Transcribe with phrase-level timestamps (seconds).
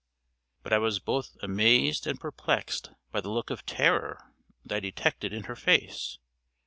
[0.63, 4.33] But I was both amazed and perplexed by the look of terror
[4.65, 6.17] that I detected in her face.